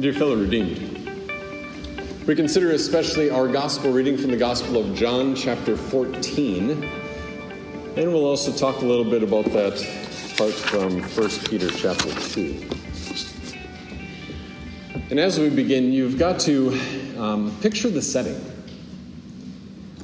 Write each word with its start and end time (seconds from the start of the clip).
Dear 0.00 0.14
fellow 0.14 0.36
redeemed, 0.36 1.06
we 2.26 2.34
consider 2.34 2.70
especially 2.70 3.28
our 3.28 3.46
gospel 3.46 3.92
reading 3.92 4.16
from 4.16 4.30
the 4.30 4.38
Gospel 4.38 4.78
of 4.78 4.94
John, 4.96 5.36
chapter 5.36 5.76
14, 5.76 6.82
and 7.96 8.12
we'll 8.12 8.24
also 8.24 8.52
talk 8.52 8.80
a 8.80 8.86
little 8.86 9.04
bit 9.04 9.22
about 9.22 9.44
that 9.52 9.74
part 10.38 10.54
from 10.54 11.02
1 11.02 11.28
Peter, 11.50 11.68
chapter 11.68 12.10
2. 12.10 12.70
And 15.10 15.20
as 15.20 15.38
we 15.38 15.50
begin, 15.50 15.92
you've 15.92 16.18
got 16.18 16.40
to 16.40 16.72
um, 17.18 17.54
picture 17.60 17.90
the 17.90 18.00
setting. 18.00 18.42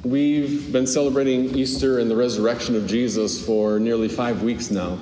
We've 0.05 0.71
been 0.71 0.87
celebrating 0.87 1.57
Easter 1.57 1.99
and 1.99 2.11
the 2.11 2.17
resurrection 2.17 2.77
of 2.77 2.87
Jesus 2.87 3.43
for 3.43 3.81
nearly 3.81 4.09
five 4.09 4.43
weeks 4.43 4.71
now. 4.71 4.99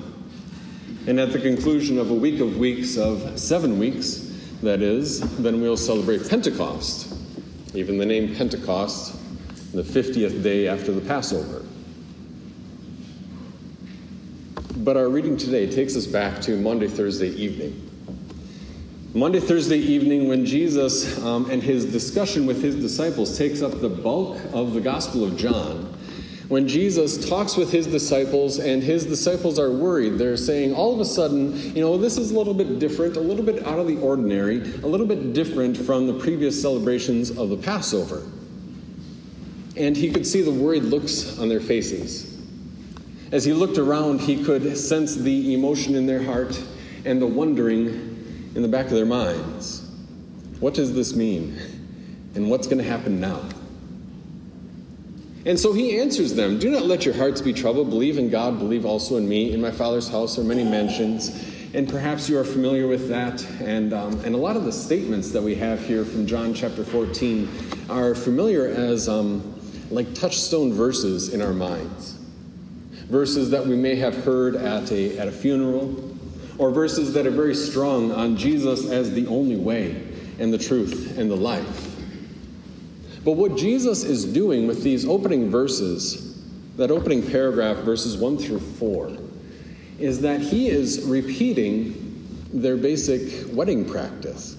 And 1.07 1.19
at 1.19 1.33
the 1.33 1.39
conclusion 1.39 1.97
of 1.97 2.09
a 2.09 2.15
week 2.15 2.39
of 2.39 2.57
weeks, 2.57 2.95
of 2.95 3.37
seven 3.37 3.79
weeks, 3.79 4.26
that 4.61 4.81
is, 4.81 5.19
then 5.37 5.61
we'll 5.61 5.77
celebrate 5.77 6.27
Pentecost, 6.27 7.13
even 7.73 7.97
the 7.97 8.05
name 8.05 8.35
Pentecost, 8.35 9.15
the 9.73 9.83
50th 9.83 10.41
day 10.41 10.67
after 10.67 10.91
the 10.91 11.01
Passover. 11.01 11.63
But 14.77 14.97
our 14.97 15.09
reading 15.09 15.37
today 15.37 15.69
takes 15.69 15.95
us 15.95 16.07
back 16.07 16.41
to 16.43 16.55
Maundy, 16.59 16.87
Thursday 16.87 17.29
evening. 17.29 17.83
Maundy, 19.13 19.39
Thursday 19.39 19.79
evening, 19.79 20.27
when 20.27 20.45
Jesus 20.45 21.17
um, 21.23 21.49
and 21.49 21.63
his 21.63 21.85
discussion 21.85 22.45
with 22.45 22.61
his 22.61 22.75
disciples 22.75 23.37
takes 23.37 23.61
up 23.61 23.81
the 23.81 23.89
bulk 23.89 24.39
of 24.53 24.73
the 24.73 24.81
Gospel 24.81 25.23
of 25.23 25.37
John, 25.37 25.96
when 26.47 26.67
Jesus 26.67 27.27
talks 27.27 27.57
with 27.57 27.71
his 27.71 27.87
disciples 27.87 28.57
and 28.59 28.81
his 28.81 29.05
disciples 29.05 29.59
are 29.59 29.71
worried, 29.71 30.17
they're 30.17 30.37
saying, 30.37 30.73
all 30.73 30.93
of 30.93 31.01
a 31.01 31.05
sudden, 31.05 31.53
you 31.75 31.81
know, 31.81 31.97
this 31.97 32.17
is 32.17 32.31
a 32.31 32.37
little 32.37 32.53
bit 32.53 32.79
different, 32.79 33.17
a 33.17 33.19
little 33.19 33.43
bit 33.43 33.65
out 33.67 33.79
of 33.79 33.87
the 33.87 33.97
ordinary, 33.97 34.61
a 34.61 34.87
little 34.87 35.05
bit 35.05 35.33
different 35.33 35.75
from 35.75 36.07
the 36.07 36.13
previous 36.13 36.59
celebrations 36.61 37.31
of 37.31 37.49
the 37.49 37.57
Passover. 37.57 38.23
And 39.75 39.95
he 39.95 40.09
could 40.11 40.25
see 40.25 40.41
the 40.41 40.51
worried 40.51 40.83
looks 40.83 41.37
on 41.37 41.49
their 41.49 41.59
faces. 41.59 42.41
As 43.33 43.43
he 43.43 43.51
looked 43.51 43.77
around, 43.77 44.21
he 44.21 44.43
could 44.43 44.77
sense 44.77 45.15
the 45.15 45.53
emotion 45.53 45.95
in 45.95 46.05
their 46.05 46.23
heart 46.23 46.57
and 47.03 47.21
the 47.21 47.27
wondering 47.27 48.51
in 48.55 48.61
the 48.61 48.69
back 48.69 48.85
of 48.85 48.93
their 48.93 49.05
minds. 49.05 49.85
What 50.61 50.73
does 50.73 50.93
this 50.93 51.13
mean? 51.13 51.59
And 52.35 52.49
what's 52.49 52.67
going 52.67 52.77
to 52.77 52.89
happen 52.89 53.19
now? 53.19 53.41
And 55.45 55.59
so 55.59 55.73
he 55.73 55.99
answers 55.99 56.33
them 56.33 56.59
Do 56.59 56.69
not 56.69 56.83
let 56.83 57.05
your 57.05 57.13
hearts 57.13 57.41
be 57.41 57.53
troubled. 57.53 57.89
Believe 57.89 58.17
in 58.17 58.29
God, 58.29 58.59
believe 58.59 58.85
also 58.85 59.17
in 59.17 59.27
me. 59.27 59.53
In 59.53 59.61
my 59.61 59.71
Father's 59.71 60.09
house 60.09 60.37
are 60.37 60.43
many 60.43 60.63
mansions. 60.63 61.53
And 61.73 61.87
perhaps 61.87 62.29
you 62.29 62.37
are 62.39 62.43
familiar 62.43 62.87
with 62.87 63.09
that. 63.09 63.45
And, 63.61 63.93
um, 63.93 64.19
and 64.25 64.33
a 64.33 64.37
lot 64.37 64.55
of 64.55 64.63
the 64.63 64.71
statements 64.71 65.31
that 65.31 65.41
we 65.41 65.55
have 65.55 65.85
here 65.85 66.05
from 66.05 66.25
John 66.25 66.53
chapter 66.53 66.83
14 66.83 67.49
are 67.89 68.15
familiar 68.15 68.67
as 68.67 69.07
um, 69.07 69.53
like 69.89 70.13
touchstone 70.13 70.73
verses 70.73 71.33
in 71.33 71.41
our 71.41 71.53
minds. 71.53 72.13
Verses 73.09 73.49
that 73.51 73.65
we 73.65 73.75
may 73.75 73.95
have 73.95 74.15
heard 74.23 74.55
at 74.55 74.91
a, 74.91 75.17
at 75.17 75.27
a 75.27 75.31
funeral, 75.31 76.17
or 76.57 76.71
verses 76.71 77.13
that 77.13 77.25
are 77.25 77.31
very 77.31 77.55
strong 77.55 78.11
on 78.11 78.35
Jesus 78.35 78.89
as 78.89 79.11
the 79.11 79.27
only 79.27 79.55
way 79.55 80.03
and 80.39 80.51
the 80.51 80.57
truth 80.57 81.17
and 81.17 81.29
the 81.29 81.37
life. 81.37 81.96
But 83.27 83.33
what 83.33 83.57
Jesus 83.57 84.05
is 84.05 84.23
doing 84.23 84.67
with 84.67 84.83
these 84.83 85.05
opening 85.05 85.49
verses, 85.49 86.41
that 86.77 86.91
opening 86.91 87.21
paragraph, 87.21 87.75
verses 87.79 88.15
1 88.15 88.37
through 88.37 88.61
4, 88.61 89.17
is 89.99 90.21
that 90.21 90.39
he 90.39 90.69
is 90.69 91.01
repeating 91.01 92.25
their 92.53 92.77
basic 92.77 93.53
wedding 93.53 93.83
practice. 93.83 94.55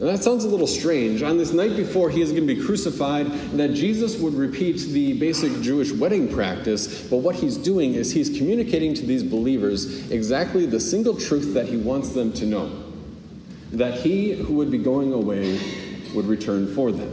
And 0.00 0.08
that 0.08 0.24
sounds 0.24 0.42
a 0.42 0.48
little 0.48 0.66
strange. 0.66 1.22
On 1.22 1.38
this 1.38 1.52
night 1.52 1.76
before 1.76 2.10
he 2.10 2.20
is 2.20 2.32
going 2.32 2.48
to 2.48 2.52
be 2.52 2.60
crucified, 2.60 3.26
that 3.52 3.74
Jesus 3.74 4.18
would 4.18 4.34
repeat 4.34 4.80
the 4.80 5.16
basic 5.16 5.62
Jewish 5.62 5.92
wedding 5.92 6.26
practice, 6.26 7.08
but 7.08 7.18
what 7.18 7.36
he's 7.36 7.56
doing 7.56 7.94
is 7.94 8.10
he's 8.10 8.36
communicating 8.36 8.92
to 8.92 9.06
these 9.06 9.22
believers 9.22 10.10
exactly 10.10 10.66
the 10.66 10.80
single 10.80 11.16
truth 11.16 11.54
that 11.54 11.66
he 11.68 11.76
wants 11.76 12.08
them 12.08 12.32
to 12.32 12.44
know 12.44 12.80
that 13.70 14.00
he 14.00 14.32
who 14.32 14.54
would 14.54 14.70
be 14.70 14.78
going 14.78 15.12
away 15.12 15.58
would 16.14 16.26
return 16.26 16.72
for 16.74 16.92
them. 16.92 17.12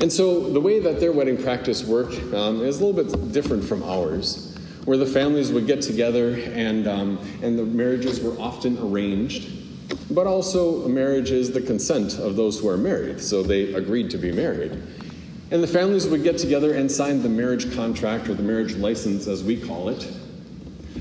And 0.00 0.12
so 0.12 0.50
the 0.50 0.60
way 0.60 0.80
that 0.80 1.00
their 1.00 1.12
wedding 1.12 1.42
practice 1.42 1.82
worked 1.84 2.16
um, 2.34 2.62
is 2.62 2.80
a 2.80 2.84
little 2.84 3.04
bit 3.04 3.32
different 3.32 3.64
from 3.64 3.82
ours, 3.84 4.56
where 4.84 4.98
the 4.98 5.06
families 5.06 5.50
would 5.50 5.66
get 5.66 5.80
together 5.80 6.34
and, 6.34 6.86
um, 6.86 7.18
and 7.42 7.58
the 7.58 7.64
marriages 7.64 8.20
were 8.20 8.38
often 8.38 8.78
arranged. 8.78 9.50
But 10.10 10.26
also, 10.26 10.86
marriage 10.88 11.30
is 11.30 11.52
the 11.52 11.60
consent 11.60 12.18
of 12.18 12.36
those 12.36 12.60
who 12.60 12.68
are 12.68 12.76
married, 12.76 13.20
so 13.20 13.42
they 13.42 13.72
agreed 13.74 14.10
to 14.10 14.18
be 14.18 14.30
married. 14.30 14.72
And 15.50 15.62
the 15.62 15.66
families 15.66 16.06
would 16.06 16.22
get 16.22 16.36
together 16.36 16.74
and 16.74 16.90
sign 16.90 17.22
the 17.22 17.28
marriage 17.28 17.74
contract 17.74 18.28
or 18.28 18.34
the 18.34 18.42
marriage 18.42 18.74
license, 18.74 19.26
as 19.26 19.42
we 19.42 19.60
call 19.60 19.88
it. 19.88 20.10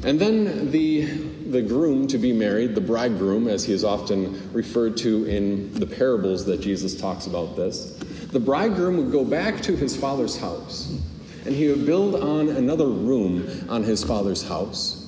And 0.05 0.19
then 0.19 0.71
the 0.71 1.07
the 1.53 1.61
groom 1.61 2.07
to 2.07 2.17
be 2.17 2.33
married, 2.33 2.75
the 2.75 2.81
bridegroom, 2.81 3.47
as 3.47 3.63
he 3.63 3.71
is 3.71 3.83
often 3.83 4.51
referred 4.51 4.97
to 4.97 5.25
in 5.25 5.73
the 5.75 5.85
parables 5.85 6.45
that 6.45 6.59
Jesus 6.59 6.99
talks 6.99 7.27
about 7.27 7.55
this, 7.55 7.91
the 8.31 8.39
bridegroom 8.39 8.97
would 8.97 9.11
go 9.11 9.23
back 9.23 9.61
to 9.61 9.75
his 9.75 9.95
father's 9.95 10.35
house 10.35 10.99
and 11.45 11.53
he 11.53 11.69
would 11.69 11.85
build 11.85 12.15
on 12.15 12.49
another 12.49 12.87
room 12.87 13.47
on 13.69 13.83
his 13.83 14.03
father's 14.03 14.47
house. 14.47 14.99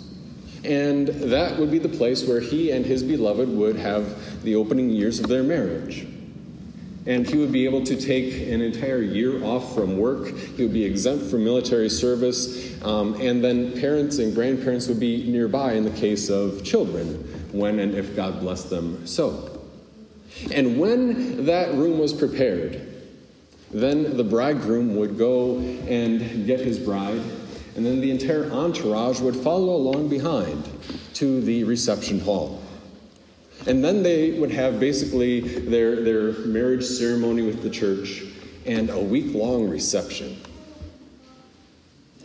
And 0.64 1.08
that 1.08 1.58
would 1.58 1.72
be 1.72 1.80
the 1.80 1.90
place 1.90 2.28
where 2.28 2.40
he 2.40 2.72
and 2.72 2.86
his 2.86 3.04
beloved 3.04 3.50
would 3.50 3.78
have 3.78 4.44
the 4.44 4.56
opening 4.56 4.90
years 4.90 5.20
of 5.20 5.28
their 5.28 5.44
marriage. 5.44 6.08
And 7.06 7.28
he 7.28 7.38
would 7.38 7.52
be 7.52 7.66
able 7.66 7.84
to 7.84 7.96
take 7.96 8.48
an 8.48 8.62
entire 8.62 9.02
year 9.02 9.44
off 9.44 9.76
from 9.76 9.98
work. 9.98 10.36
He 10.36 10.64
would 10.64 10.74
be 10.74 10.84
exempt 10.84 11.26
from 11.26 11.44
military 11.44 11.90
service. 11.90 12.82
Um, 12.84 13.14
and 13.22 13.44
then 13.44 13.80
parents 13.80 14.18
and 14.18 14.34
grandparents 14.34 14.88
would 14.88 15.00
be 15.00 15.30
nearby 15.30 15.74
in 15.74 15.84
the 15.84 15.92
case 15.92 16.30
of 16.30 16.64
children, 16.64 17.16
when 17.52 17.80
and 17.80 17.94
if 17.94 18.16
God 18.16 18.40
blessed 18.40 18.72
them 18.72 19.06
so. 19.06 19.52
And 20.52 20.80
when 20.80 21.46
that 21.46 21.74
room 21.76 22.00
was 22.00 22.12
prepared, 22.12 22.82
then 23.72 24.18
the 24.18 24.24
bridegroom 24.24 24.96
would 24.96 25.18
go 25.18 25.58
and 25.58 26.46
get 26.46 26.60
his 26.60 26.80
bride, 26.80 27.22
and 27.76 27.86
then 27.86 28.00
the 28.00 28.10
entire 28.10 28.50
entourage 28.52 29.20
would 29.20 29.36
follow 29.36 29.76
along 29.76 30.08
behind 30.08 30.70
to 31.14 31.42
the 31.42 31.64
reception 31.66 32.20
hall. 32.20 32.62
And 33.68 33.84
then 33.84 34.04
they 34.04 34.32
would 34.40 34.52
have 34.52 34.80
basically 34.80 35.40
their, 35.40 36.04
their 36.04 36.32
marriage 36.46 36.86
ceremony 36.86 37.42
with 37.42 37.64
the 37.64 37.70
church 37.70 38.24
and 38.66 38.90
a 38.90 39.00
week 39.00 39.34
long 39.34 39.70
reception. 39.70 40.38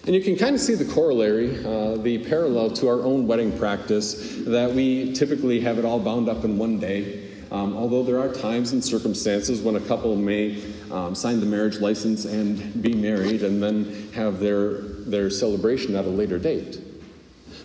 And 0.06 0.14
you 0.14 0.22
can 0.22 0.36
kind 0.36 0.54
of 0.54 0.60
see 0.60 0.74
the 0.74 0.90
corollary, 0.92 1.64
uh, 1.64 1.96
the 1.96 2.18
parallel 2.26 2.70
to 2.70 2.88
our 2.88 3.02
own 3.02 3.26
wedding 3.26 3.56
practice, 3.58 4.36
that 4.44 4.72
we 4.72 5.12
typically 5.12 5.60
have 5.60 5.78
it 5.78 5.84
all 5.84 6.00
bound 6.00 6.28
up 6.28 6.44
in 6.44 6.58
one 6.58 6.78
day. 6.78 7.28
Um, 7.50 7.76
although 7.76 8.02
there 8.02 8.18
are 8.18 8.32
times 8.32 8.72
and 8.72 8.82
circumstances 8.82 9.60
when 9.60 9.76
a 9.76 9.80
couple 9.80 10.14
may 10.16 10.62
um, 10.90 11.14
sign 11.14 11.40
the 11.40 11.46
marriage 11.46 11.80
license 11.80 12.24
and 12.24 12.82
be 12.82 12.94
married 12.94 13.42
and 13.42 13.62
then 13.62 14.10
have 14.12 14.40
their, 14.40 14.80
their 14.80 15.30
celebration 15.30 15.96
at 15.96 16.04
a 16.04 16.08
later 16.08 16.38
date. 16.38 16.80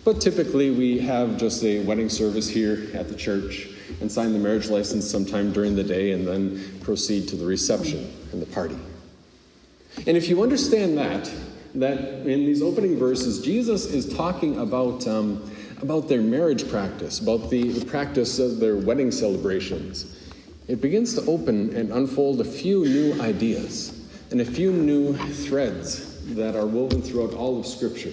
But 0.06 0.20
typically, 0.20 0.70
we 0.70 1.00
have 1.00 1.36
just 1.36 1.64
a 1.64 1.80
wedding 1.80 2.08
service 2.08 2.48
here 2.48 2.86
at 2.94 3.08
the 3.08 3.16
church 3.16 3.70
and 4.00 4.10
sign 4.10 4.32
the 4.32 4.38
marriage 4.38 4.68
license 4.68 5.04
sometime 5.04 5.52
during 5.52 5.74
the 5.74 5.82
day 5.82 6.12
and 6.12 6.24
then 6.24 6.78
proceed 6.80 7.26
to 7.30 7.34
the 7.34 7.44
reception 7.44 8.08
and 8.30 8.40
the 8.40 8.46
party. 8.46 8.78
And 10.06 10.16
if 10.16 10.28
you 10.28 10.44
understand 10.44 10.96
that, 10.96 11.28
that 11.74 11.98
in 12.24 12.46
these 12.46 12.62
opening 12.62 12.96
verses, 12.96 13.42
Jesus 13.42 13.86
is 13.86 14.14
talking 14.14 14.60
about, 14.60 15.04
um, 15.08 15.50
about 15.82 16.08
their 16.08 16.22
marriage 16.22 16.70
practice, 16.70 17.18
about 17.18 17.50
the, 17.50 17.84
practice 17.86 18.38
of 18.38 18.60
their 18.60 18.76
wedding 18.76 19.10
celebrations. 19.10 20.30
It 20.68 20.80
begins 20.80 21.14
to 21.14 21.22
open 21.28 21.74
and 21.74 21.90
unfold 21.90 22.40
a 22.40 22.44
few 22.44 22.84
new 22.84 23.20
ideas 23.20 24.08
and 24.30 24.40
a 24.40 24.44
few 24.44 24.70
new 24.70 25.16
threads 25.16 26.24
that 26.36 26.54
are 26.54 26.66
woven 26.66 27.02
throughout 27.02 27.34
all 27.34 27.58
of 27.58 27.66
Scripture. 27.66 28.12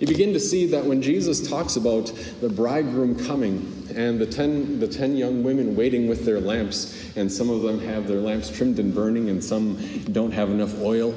You 0.00 0.06
begin 0.06 0.32
to 0.32 0.40
see 0.40 0.66
that 0.66 0.84
when 0.84 1.02
Jesus 1.02 1.48
talks 1.48 1.74
about 1.74 2.12
the 2.40 2.48
bridegroom 2.48 3.18
coming 3.26 3.88
and 3.94 4.20
the 4.20 4.26
ten, 4.26 4.78
the 4.78 4.86
ten 4.86 5.16
young 5.16 5.42
women 5.42 5.74
waiting 5.74 6.08
with 6.08 6.24
their 6.24 6.40
lamps, 6.40 7.16
and 7.16 7.30
some 7.30 7.50
of 7.50 7.62
them 7.62 7.80
have 7.80 8.06
their 8.06 8.20
lamps 8.20 8.48
trimmed 8.48 8.78
and 8.78 8.94
burning, 8.94 9.28
and 9.28 9.42
some 9.42 9.76
don't 10.12 10.30
have 10.30 10.50
enough 10.50 10.80
oil, 10.80 11.14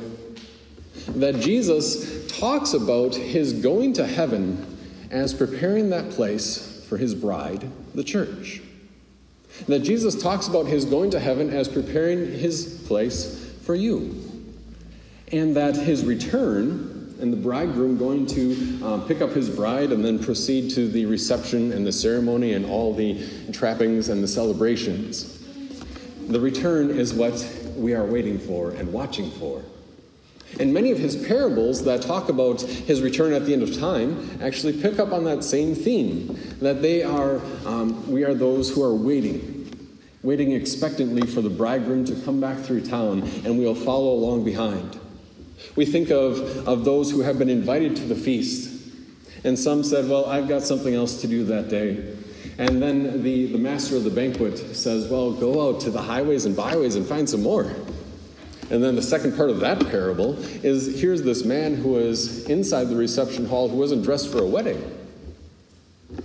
that 1.09 1.39
Jesus 1.39 2.27
talks 2.39 2.73
about 2.73 3.13
his 3.13 3.53
going 3.53 3.93
to 3.93 4.07
heaven 4.07 4.77
as 5.11 5.33
preparing 5.33 5.91
that 5.91 6.09
place 6.09 6.83
for 6.87 6.97
his 6.97 7.13
bride, 7.13 7.69
the 7.93 8.03
church. 8.03 8.61
That 9.67 9.79
Jesus 9.79 10.19
talks 10.19 10.47
about 10.47 10.65
his 10.65 10.85
going 10.85 11.11
to 11.11 11.19
heaven 11.19 11.51
as 11.51 11.67
preparing 11.67 12.31
his 12.31 12.83
place 12.87 13.53
for 13.63 13.75
you. 13.75 14.15
And 15.31 15.55
that 15.55 15.75
his 15.75 16.03
return 16.03 16.90
and 17.21 17.31
the 17.31 17.37
bridegroom 17.37 17.97
going 17.97 18.25
to 18.25 18.83
um, 18.83 19.07
pick 19.07 19.21
up 19.21 19.29
his 19.29 19.49
bride 19.49 19.91
and 19.91 20.03
then 20.03 20.17
proceed 20.17 20.71
to 20.71 20.87
the 20.87 21.05
reception 21.05 21.71
and 21.71 21.85
the 21.85 21.91
ceremony 21.91 22.53
and 22.53 22.65
all 22.65 22.93
the 22.93 23.23
trappings 23.51 24.09
and 24.09 24.23
the 24.23 24.27
celebrations. 24.27 25.37
The 26.27 26.39
return 26.39 26.89
is 26.89 27.13
what 27.13 27.47
we 27.75 27.93
are 27.93 28.05
waiting 28.05 28.39
for 28.39 28.71
and 28.71 28.91
watching 28.91 29.29
for. 29.31 29.61
And 30.59 30.73
many 30.73 30.91
of 30.91 30.97
his 30.97 31.15
parables 31.15 31.83
that 31.85 32.01
talk 32.01 32.27
about 32.29 32.61
his 32.61 33.01
return 33.01 33.33
at 33.33 33.45
the 33.45 33.53
end 33.53 33.63
of 33.63 33.77
time 33.77 34.39
actually 34.41 34.81
pick 34.81 34.99
up 34.99 35.13
on 35.13 35.23
that 35.25 35.43
same 35.43 35.75
theme 35.75 36.37
that 36.59 36.81
they 36.81 37.03
are, 37.03 37.39
um, 37.65 38.11
we 38.11 38.25
are 38.25 38.33
those 38.33 38.69
who 38.69 38.83
are 38.83 38.93
waiting, 38.93 39.97
waiting 40.23 40.51
expectantly 40.51 41.25
for 41.25 41.41
the 41.41 41.49
bridegroom 41.49 42.03
to 42.05 42.15
come 42.21 42.41
back 42.41 42.57
through 42.57 42.81
town, 42.81 43.21
and 43.45 43.57
we'll 43.57 43.75
follow 43.75 44.13
along 44.13 44.43
behind. 44.43 44.99
We 45.75 45.85
think 45.85 46.09
of, 46.09 46.67
of 46.67 46.85
those 46.85 47.11
who 47.11 47.21
have 47.21 47.39
been 47.39 47.49
invited 47.49 47.95
to 47.97 48.03
the 48.03 48.15
feast, 48.15 48.69
and 49.43 49.57
some 49.57 49.83
said, 49.83 50.09
Well, 50.09 50.25
I've 50.25 50.47
got 50.47 50.63
something 50.63 50.93
else 50.93 51.21
to 51.21 51.27
do 51.27 51.43
that 51.45 51.69
day. 51.69 52.15
And 52.57 52.81
then 52.81 53.23
the, 53.23 53.47
the 53.47 53.57
master 53.57 53.95
of 53.95 54.03
the 54.03 54.09
banquet 54.09 54.57
says, 54.75 55.07
Well, 55.07 55.31
go 55.31 55.69
out 55.69 55.81
to 55.81 55.91
the 55.91 56.01
highways 56.01 56.45
and 56.45 56.55
byways 56.55 56.95
and 56.95 57.05
find 57.05 57.29
some 57.29 57.41
more. 57.41 57.73
And 58.69 58.81
then 58.81 58.95
the 58.95 59.01
second 59.01 59.35
part 59.35 59.49
of 59.49 59.59
that 59.59 59.79
parable 59.89 60.37
is 60.63 60.99
here's 61.01 61.23
this 61.23 61.43
man 61.43 61.75
who 61.75 61.89
was 61.89 62.45
inside 62.45 62.85
the 62.85 62.95
reception 62.95 63.45
hall 63.45 63.67
who 63.67 63.77
wasn't 63.77 64.03
dressed 64.03 64.31
for 64.31 64.39
a 64.39 64.45
wedding. 64.45 64.97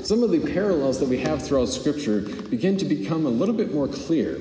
Some 0.02 0.22
of 0.22 0.30
the 0.30 0.40
parallels 0.52 1.00
that 1.00 1.08
we 1.08 1.18
have 1.18 1.44
throughout 1.44 1.68
Scripture 1.68 2.20
begin 2.20 2.76
to 2.76 2.84
become 2.84 3.26
a 3.26 3.30
little 3.30 3.54
bit 3.54 3.74
more 3.74 3.88
clear 3.88 4.40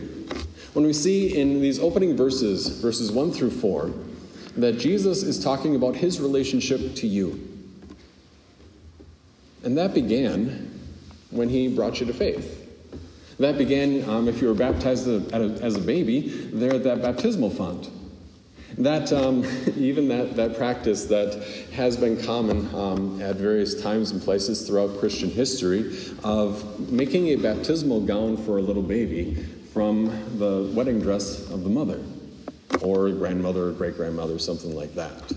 when 0.73 0.85
we 0.85 0.91
see 0.91 1.39
in 1.39 1.61
these 1.61 1.79
opening 1.79 2.17
verses, 2.17 2.67
verses 2.79 3.09
1 3.09 3.31
through 3.31 3.51
4, 3.51 3.93
that 4.57 4.79
Jesus 4.79 5.23
is 5.23 5.43
talking 5.43 5.75
about 5.75 5.95
his 5.95 6.19
relationship 6.19 6.95
to 6.95 7.07
you. 7.07 7.51
And 9.63 9.77
that 9.77 9.93
began 9.93 10.71
when 11.31 11.49
he 11.49 11.67
brought 11.67 11.99
you 11.99 12.05
to 12.05 12.13
faith. 12.13 12.61
That 13.39 13.57
began 13.57 14.07
um, 14.09 14.29
if 14.29 14.41
you 14.41 14.47
were 14.47 14.53
baptized 14.53 15.07
as 15.33 15.75
a 15.75 15.81
baby 15.81 16.29
there 16.53 16.75
at 16.75 16.83
that 16.83 17.01
baptismal 17.01 17.49
font. 17.49 17.89
That 18.77 19.11
um, 19.11 19.45
even 19.77 20.07
that, 20.09 20.35
that 20.35 20.55
practice 20.57 21.05
that 21.05 21.43
has 21.73 21.97
been 21.97 22.21
common 22.21 22.73
um, 22.73 23.21
at 23.21 23.35
various 23.35 23.81
times 23.81 24.11
and 24.11 24.21
places 24.21 24.65
throughout 24.65 24.99
Christian 24.99 25.29
history 25.29 25.97
of 26.23 26.89
making 26.91 27.27
a 27.29 27.35
baptismal 27.35 28.01
gown 28.01 28.37
for 28.37 28.57
a 28.57 28.61
little 28.61 28.83
baby 28.83 29.35
from 29.73 30.37
the 30.37 30.71
wedding 30.73 31.01
dress 31.01 31.49
of 31.51 31.63
the 31.63 31.69
mother 31.69 31.99
or 32.85 33.09
grandmother 33.09 33.69
or 33.69 33.71
great 33.71 33.97
grandmother, 33.97 34.37
something 34.37 34.75
like 34.75 34.93
that. 34.95 35.33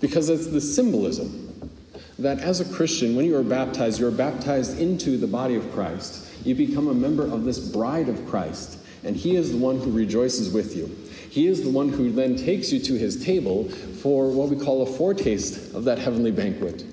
Because 0.00 0.28
it's 0.28 0.46
the 0.46 0.60
symbolism 0.60 1.70
that 2.18 2.38
as 2.38 2.60
a 2.60 2.74
Christian, 2.74 3.16
when 3.16 3.26
you 3.26 3.36
are 3.36 3.42
baptized, 3.42 4.00
you 4.00 4.06
are 4.06 4.12
baptized 4.12 4.78
into 4.78 5.16
the 5.16 5.26
body 5.26 5.56
of 5.56 5.70
Christ. 5.72 6.28
You 6.44 6.54
become 6.54 6.88
a 6.88 6.94
member 6.94 7.24
of 7.24 7.44
this 7.44 7.58
bride 7.58 8.08
of 8.08 8.26
Christ, 8.26 8.78
and 9.02 9.16
He 9.16 9.36
is 9.36 9.50
the 9.50 9.58
one 9.58 9.78
who 9.78 9.90
rejoices 9.90 10.52
with 10.52 10.76
you. 10.76 10.86
He 11.30 11.48
is 11.48 11.62
the 11.62 11.70
one 11.70 11.88
who 11.88 12.12
then 12.12 12.36
takes 12.36 12.72
you 12.72 12.78
to 12.80 12.94
His 12.94 13.24
table 13.24 13.68
for 13.68 14.30
what 14.30 14.48
we 14.48 14.56
call 14.56 14.82
a 14.82 14.86
foretaste 14.86 15.74
of 15.74 15.84
that 15.84 15.98
heavenly 15.98 16.30
banquet. 16.30 16.84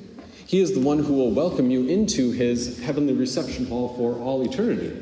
He 0.48 0.60
is 0.60 0.74
the 0.74 0.82
one 0.82 1.00
who 1.00 1.14
will 1.14 1.32
welcome 1.32 1.70
you 1.70 1.88
into 1.88 2.32
His 2.32 2.82
heavenly 2.82 3.14
reception 3.14 3.68
hall 3.68 3.96
for 3.96 4.16
all 4.16 4.42
eternity. 4.42 4.98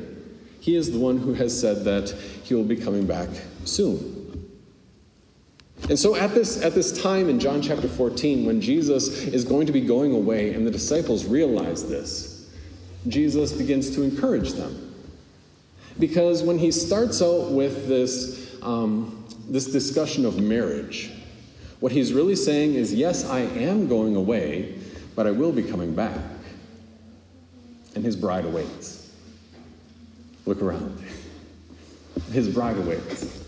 He 0.60 0.76
is 0.76 0.92
the 0.92 0.98
one 0.98 1.16
who 1.18 1.32
has 1.34 1.58
said 1.58 1.84
that 1.84 2.10
He 2.44 2.54
will 2.54 2.64
be 2.64 2.76
coming 2.76 3.06
back 3.06 3.30
soon. 3.64 4.19
And 5.90 5.98
so 5.98 6.14
at 6.14 6.32
this, 6.34 6.62
at 6.62 6.72
this 6.72 7.02
time 7.02 7.28
in 7.28 7.40
John 7.40 7.60
chapter 7.60 7.88
14, 7.88 8.46
when 8.46 8.60
Jesus 8.60 9.24
is 9.24 9.44
going 9.44 9.66
to 9.66 9.72
be 9.72 9.80
going 9.80 10.12
away 10.12 10.54
and 10.54 10.64
the 10.64 10.70
disciples 10.70 11.26
realize 11.26 11.88
this, 11.88 12.48
Jesus 13.08 13.52
begins 13.52 13.92
to 13.96 14.02
encourage 14.02 14.52
them. 14.52 14.94
Because 15.98 16.44
when 16.44 16.58
he 16.60 16.70
starts 16.70 17.20
out 17.20 17.50
with 17.50 17.88
this, 17.88 18.56
um, 18.62 19.26
this 19.48 19.66
discussion 19.66 20.24
of 20.24 20.40
marriage, 20.40 21.10
what 21.80 21.90
he's 21.90 22.12
really 22.12 22.36
saying 22.36 22.74
is, 22.74 22.94
yes, 22.94 23.28
I 23.28 23.40
am 23.40 23.88
going 23.88 24.14
away, 24.14 24.78
but 25.16 25.26
I 25.26 25.32
will 25.32 25.50
be 25.50 25.64
coming 25.64 25.92
back. 25.92 26.20
And 27.96 28.04
his 28.04 28.14
bride 28.14 28.44
awaits. 28.44 29.12
Look 30.46 30.62
around. 30.62 31.02
His 32.32 32.48
bride 32.48 32.76
awaits 32.76 33.40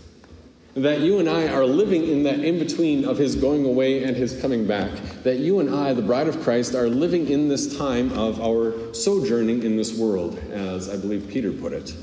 that 0.75 1.01
you 1.01 1.19
and 1.19 1.29
I 1.29 1.47
are 1.49 1.65
living 1.65 2.07
in 2.07 2.23
that 2.23 2.39
in 2.39 2.57
between 2.57 3.05
of 3.05 3.17
his 3.17 3.35
going 3.35 3.65
away 3.65 4.03
and 4.03 4.17
his 4.17 4.39
coming 4.41 4.65
back. 4.65 4.91
That 5.23 5.37
you 5.37 5.59
and 5.59 5.73
I, 5.73 5.93
the 5.93 6.01
bride 6.01 6.27
of 6.27 6.41
Christ, 6.41 6.73
are 6.73 6.89
living 6.89 7.29
in 7.29 7.47
this 7.47 7.77
time 7.77 8.11
of 8.13 8.41
our 8.41 8.93
sojourning 8.93 9.63
in 9.63 9.77
this 9.77 9.95
world, 9.97 10.39
as 10.51 10.89
I 10.89 10.97
believe 10.97 11.27
Peter 11.29 11.51
put 11.51 11.73
it. 11.73 11.95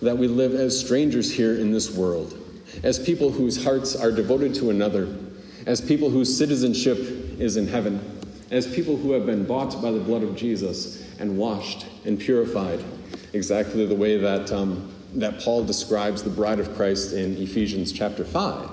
That 0.00 0.16
we 0.16 0.28
live 0.28 0.54
as 0.54 0.78
strangers 0.78 1.30
here 1.30 1.58
in 1.58 1.72
this 1.72 1.94
world, 1.94 2.38
as 2.82 2.98
people 2.98 3.30
whose 3.30 3.62
hearts 3.62 3.94
are 3.94 4.10
devoted 4.10 4.54
to 4.56 4.70
another, 4.70 5.14
as 5.66 5.82
people 5.82 6.08
whose 6.08 6.34
citizenship 6.34 6.98
is 7.38 7.58
in 7.58 7.68
heaven, 7.68 8.00
as 8.50 8.66
people 8.66 8.96
who 8.96 9.12
have 9.12 9.26
been 9.26 9.44
bought 9.44 9.82
by 9.82 9.90
the 9.90 10.00
blood 10.00 10.22
of 10.22 10.36
Jesus 10.36 11.04
and 11.18 11.36
washed 11.36 11.86
and 12.06 12.18
purified, 12.18 12.82
exactly 13.34 13.84
the 13.84 13.94
way 13.94 14.16
that. 14.16 14.50
Um, 14.50 14.95
that 15.14 15.40
Paul 15.40 15.64
describes 15.64 16.22
the 16.22 16.30
bride 16.30 16.60
of 16.60 16.74
Christ 16.76 17.12
in 17.12 17.36
Ephesians 17.36 17.92
chapter 17.92 18.24
5. 18.24 18.70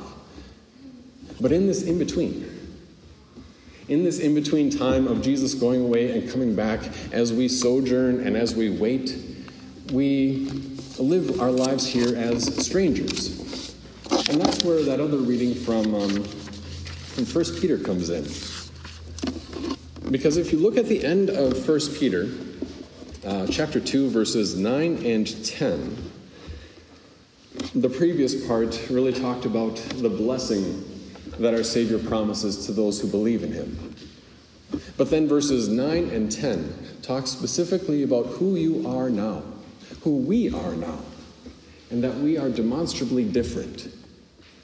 But 1.40 1.52
in 1.52 1.68
this 1.68 1.84
in 1.84 1.98
between, 1.98 2.50
in 3.88 4.04
this 4.04 4.20
in 4.20 4.34
between 4.34 4.70
time 4.70 5.08
of 5.08 5.22
Jesus 5.22 5.54
going 5.54 5.82
away 5.82 6.18
and 6.18 6.30
coming 6.30 6.56
back, 6.56 6.82
as 7.12 7.34
we 7.34 7.48
sojourn 7.48 8.26
and 8.26 8.38
as 8.38 8.56
we 8.56 8.70
wait, 8.70 9.18
we 9.92 10.50
live 11.00 11.42
our 11.42 11.52
lives 11.52 11.86
here 11.86 12.16
as 12.16 12.46
strangers. 12.66 13.76
And 14.30 14.40
that's 14.40 14.64
where 14.64 14.84
that 14.84 15.00
other 15.00 15.18
reading 15.18 15.54
from, 15.54 15.94
um, 15.96 16.24
from 16.24 17.26
1 17.26 17.60
Peter 17.60 17.78
comes 17.78 18.10
in. 18.10 18.24
Because 20.12 20.38
if 20.38 20.52
you 20.52 20.60
look 20.60 20.78
at 20.78 20.86
the 20.86 21.04
end 21.04 21.30
of 21.30 21.68
1 21.68 21.80
Peter, 21.98 22.30
uh, 23.26 23.48
chapter 23.48 23.80
2, 23.80 24.10
verses 24.10 24.56
9 24.56 25.06
and 25.06 25.46
10, 25.46 26.13
the 27.76 27.90
previous 27.90 28.46
part 28.46 28.80
really 28.92 29.14
talked 29.14 29.46
about 29.46 29.76
the 29.76 30.10
blessing 30.10 30.84
that 31.40 31.56
our 31.56 31.64
Savior 31.64 31.98
promises 31.98 32.68
to 32.68 32.72
those 32.72 33.02
who 33.02 33.08
believe 33.08 33.44
in 33.44 33.52
Him. 33.52 33.96
But 34.96 35.10
then 35.10 35.28
verses 35.28 35.70
9 35.70 36.10
and 36.10 36.32
10 36.32 37.00
talk 37.02 37.26
specifically 37.26 38.04
about 38.04 38.28
who 38.28 38.56
you 38.56 38.88
are 38.88 39.10
now, 39.10 39.42
who 40.02 40.18
we 40.18 40.54
are 40.54 40.76
now, 40.76 41.00
and 41.90 42.04
that 42.04 42.16
we 42.16 42.38
are 42.38 42.50
demonstrably 42.50 43.24
different. 43.24 43.88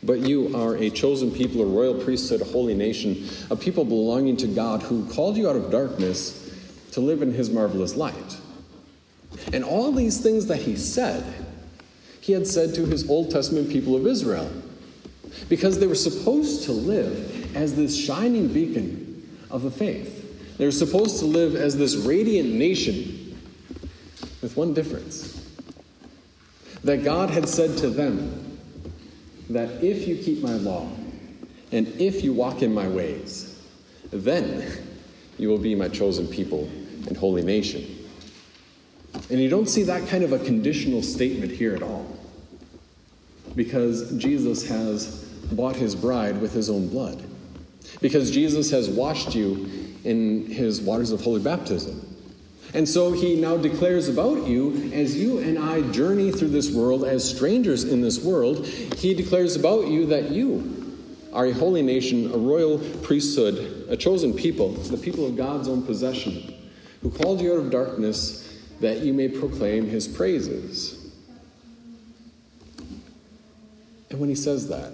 But 0.04 0.20
you 0.20 0.56
are 0.56 0.76
a 0.76 0.92
chosen 0.92 1.32
people, 1.32 1.64
a 1.64 1.66
royal 1.66 1.96
priesthood, 1.96 2.42
a 2.42 2.46
holy 2.46 2.76
nation, 2.76 3.28
a 3.50 3.56
people 3.56 3.86
belonging 3.86 4.38
to 4.38 4.48
God 4.48 4.84
who 4.84 5.08
called 5.10 5.36
you 5.36 5.50
out 5.50 5.56
of 5.56 5.72
darkness 5.72 6.46
to 6.92 7.02
live 7.02 7.24
in 7.24 7.34
His 7.34 7.50
marvelous 7.50 7.96
light. 7.96 8.38
And 9.52 9.64
all 9.64 9.92
these 9.92 10.22
things 10.22 10.46
that 10.46 10.58
He 10.58 10.76
said 10.76 11.24
he 12.30 12.34
had 12.34 12.46
said 12.46 12.76
to 12.76 12.86
his 12.86 13.10
Old 13.10 13.32
Testament 13.32 13.72
people 13.72 13.96
of 13.96 14.06
Israel. 14.06 14.52
Because 15.50 15.80
they 15.80 15.88
were 15.88 15.96
supposed 15.96 16.62
to 16.66 16.72
live 16.72 17.56
as 17.56 17.76
this 17.76 17.98
shining 17.98 18.54
beacon 18.54 19.28
of 19.50 19.64
the 19.64 19.72
faith. 19.72 20.56
They 20.60 20.66
were 20.66 20.72
supposed 20.72 21.18
to 21.22 21.26
live 21.26 21.56
as 21.56 21.76
this 21.76 21.96
radiant 21.96 22.54
nation 22.54 23.36
with 24.44 24.56
one 24.56 24.76
difference 24.76 25.44
that 26.84 27.04
God 27.04 27.32
had 27.32 27.50
said 27.50 27.80
to 27.80 27.90
them 27.90 28.60
that 29.50 29.84
if 29.84 30.08
you 30.08 30.16
keep 30.16 30.44
my 30.44 30.54
law 30.54 30.88
and 31.72 31.88
if 32.00 32.24
you 32.24 32.32
walk 32.32 32.62
in 32.62 32.72
my 32.72 32.88
ways, 32.88 33.60
then 34.12 34.72
you 35.40 35.50
will 35.50 35.58
be 35.58 35.74
my 35.74 35.88
chosen 35.88 36.28
people 36.28 36.70
and 37.08 37.18
holy 37.18 37.42
nation. 37.42 38.08
And 39.32 39.40
you 39.40 39.50
don't 39.50 39.68
see 39.68 39.82
that 39.84 40.08
kind 40.08 40.24
of 40.24 40.32
a 40.32 40.38
conditional 40.38 41.02
statement 41.02 41.52
here 41.52 41.74
at 41.74 41.82
all. 41.82 42.19
Because 43.60 44.10
Jesus 44.14 44.66
has 44.70 45.26
bought 45.52 45.76
his 45.76 45.94
bride 45.94 46.40
with 46.40 46.54
his 46.54 46.70
own 46.70 46.88
blood. 46.88 47.22
Because 48.00 48.32
Jesus 48.32 48.72
has 48.72 48.88
washed 48.88 49.36
you 49.36 49.70
in 50.06 50.46
his 50.46 50.80
waters 50.80 51.12
of 51.12 51.20
holy 51.20 51.42
baptism. 51.42 52.00
And 52.74 52.88
so 52.88 53.12
he 53.12 53.36
now 53.36 53.58
declares 53.58 54.08
about 54.08 54.48
you, 54.48 54.90
as 54.94 55.18
you 55.18 55.40
and 55.40 55.60
I 55.60 55.82
journey 55.92 56.32
through 56.32 56.52
this 56.52 56.72
world 56.74 57.04
as 57.04 57.30
strangers 57.30 57.84
in 57.84 58.00
this 58.00 58.24
world, 58.24 58.66
he 58.66 59.14
declares 59.14 59.58
about 59.58 59.88
you 59.88 60.06
that 60.06 60.32
you 60.32 60.96
are 61.34 61.48
a 61.48 61.52
holy 61.52 61.82
nation, 61.82 62.32
a 62.34 62.38
royal 62.38 62.80
priesthood, 63.04 63.88
a 63.90 63.98
chosen 63.98 64.32
people, 64.34 64.70
the 64.70 64.96
people 64.96 65.26
of 65.26 65.36
God's 65.36 65.68
own 65.68 65.82
possession, 65.82 66.54
who 67.02 67.12
called 67.12 67.42
you 67.42 67.52
out 67.52 67.60
of 67.60 67.72
darkness 67.72 68.58
that 68.80 69.00
you 69.00 69.12
may 69.12 69.28
proclaim 69.28 69.86
his 69.86 70.08
praises. 70.08 70.96
And 74.09 74.09
when 74.20 74.30
he 74.30 74.36
says 74.36 74.68
that, 74.68 74.92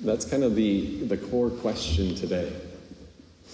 That's 0.00 0.24
kind 0.24 0.44
of 0.44 0.54
the, 0.54 1.04
the 1.04 1.16
core 1.16 1.50
question 1.50 2.14
today. 2.14 2.52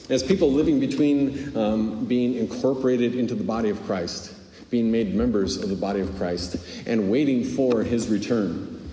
As 0.08 0.22
people 0.24 0.50
living 0.50 0.80
between 0.80 1.56
um, 1.56 2.04
being 2.06 2.34
incorporated 2.34 3.14
into 3.14 3.36
the 3.36 3.44
body 3.44 3.70
of 3.70 3.80
Christ, 3.86 4.34
being 4.70 4.90
made 4.90 5.14
members 5.14 5.56
of 5.56 5.68
the 5.68 5.76
body 5.76 6.00
of 6.00 6.16
Christ, 6.16 6.56
and 6.86 7.10
waiting 7.10 7.44
for 7.44 7.84
his 7.84 8.08
return, 8.08 8.90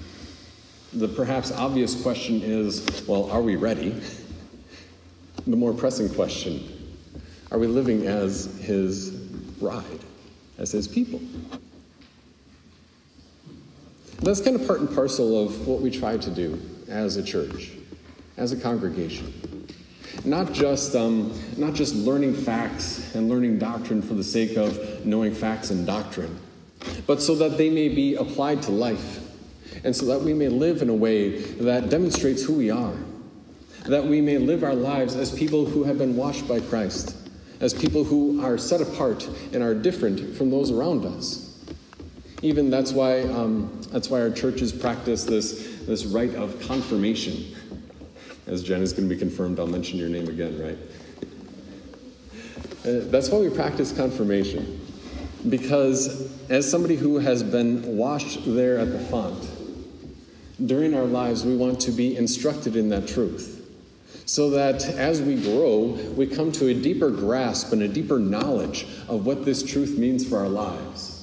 the 0.94 1.08
perhaps 1.08 1.52
obvious 1.52 2.00
question 2.02 2.42
is 2.44 3.04
well, 3.08 3.30
are 3.32 3.42
we 3.42 3.56
ready? 3.56 4.00
The 5.48 5.56
more 5.56 5.74
pressing 5.74 6.10
question 6.10 6.74
are 7.52 7.58
we 7.58 7.68
living 7.68 8.06
as 8.06 8.60
his 8.60 9.12
bride, 9.12 10.02
as 10.58 10.72
his 10.72 10.88
people? 10.88 11.22
That's 14.27 14.41
kind 14.41 14.57
of 14.57 14.67
part 14.67 14.81
and 14.81 14.93
parcel 14.93 15.41
of 15.41 15.65
what 15.65 15.79
we 15.79 15.89
try 15.89 16.17
to 16.17 16.29
do 16.29 16.62
as 16.89 17.15
a 17.15 17.24
church, 17.24 17.72
as 18.36 18.51
a 18.51 18.57
congregation. 18.57 19.65
Not 20.25 20.51
just, 20.51 20.98
um, 20.98 21.31
not 21.55 21.74
just 21.74 21.96
learning 21.96 22.34
facts 22.34 23.15
and 23.15 23.29
learning 23.29 23.57
doctrine 23.57 24.01
for 24.01 24.15
the 24.15 24.25
sake 24.25 24.57
of 24.57 25.05
knowing 25.05 25.34
facts 25.34 25.72
and 25.72 25.88
doctrine, 25.88 26.38
but 27.05 27.22
so 27.22 27.36
that 27.36 27.57
they 27.57 27.69
may 27.69 27.88
be 27.88 28.15
applied 28.15 28.62
to 28.63 28.72
life 28.72 29.22
and 29.86 29.96
so 29.96 30.05
that 30.07 30.19
we 30.19 30.34
may 30.34 30.50
live 30.50 30.81
in 30.81 30.89
a 30.89 30.93
way 30.93 31.39
that 31.62 31.89
demonstrates 31.89 32.43
who 32.43 32.55
we 32.55 32.69
are, 32.69 32.98
that 33.86 34.05
we 34.05 34.19
may 34.19 34.38
live 34.38 34.62
our 34.62 34.75
lives 34.75 35.15
as 35.15 35.31
people 35.39 35.65
who 35.65 35.86
have 35.86 35.98
been 35.98 36.17
washed 36.17 36.50
by 36.50 36.60
Christ, 36.60 37.15
as 37.62 37.74
people 37.74 38.03
who 38.03 38.43
are 38.43 38.57
set 38.57 38.81
apart 38.81 39.25
and 39.53 39.63
are 39.63 39.74
different 39.74 40.36
from 40.36 40.51
those 40.51 40.69
around 40.69 41.05
us. 41.05 41.47
Even 42.41 42.70
that's 42.70 42.91
why, 42.91 43.22
um, 43.24 43.82
that's 43.89 44.10
why 44.10 44.22
our 44.22 44.29
churches 44.29 44.72
practice 44.72 45.24
this, 45.24 45.79
this 45.88 46.06
rite 46.06 46.36
of 46.36 46.60
confirmation. 46.62 47.56
As 48.46 48.63
Jen 48.63 48.82
is 48.82 48.94
going 48.94 49.10
to 49.10 49.13
be 49.13 49.20
confirmed, 49.20 49.60
I'll 49.60 49.67
mention 49.67 49.98
your 49.98 50.10
name 50.10 50.27
again, 50.27 50.62
right? 50.62 50.77
Uh, 52.86 53.10
that's 53.10 53.29
why 53.29 53.39
we 53.39 53.50
practice 53.50 53.91
confirmation. 53.91 54.79
Because 55.50 56.32
as 56.50 56.70
somebody 56.70 56.96
who 56.96 57.17
has 57.17 57.41
been 57.44 57.98
washed 57.98 58.39
there 58.46 58.77
at 58.77 58.91
the 58.91 59.00
font, 59.00 59.50
during 60.65 60.94
our 60.94 61.06
lives 61.06 61.44
we 61.44 61.56
want 61.56 61.79
to 61.82 61.91
be 61.91 62.15
instructed 62.15 62.75
in 62.75 62.89
that 62.89 63.08
truth. 63.08 63.56
So 64.25 64.50
that 64.51 64.84
as 64.86 65.22
we 65.22 65.41
grow, 65.41 65.98
we 66.15 66.27
come 66.27 66.51
to 66.53 66.67
a 66.67 66.74
deeper 66.74 67.10
grasp 67.10 67.74
and 67.74 67.82
a 67.82 67.88
deeper 67.88 68.20
knowledge 68.20 68.86
of 69.08 69.25
what 69.25 69.46
this 69.46 69.63
truth 69.63 69.98
means 69.98 70.27
for 70.27 70.38
our 70.38 70.50
lives. 70.50 71.17